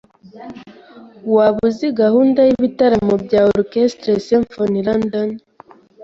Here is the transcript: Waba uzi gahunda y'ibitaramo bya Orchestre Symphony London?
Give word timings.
Waba 1.35 1.59
uzi 1.67 1.87
gahunda 2.01 2.39
y'ibitaramo 2.49 3.13
bya 3.25 3.41
Orchestre 3.53 4.11
Symphony 4.27 4.79
London? 4.87 5.29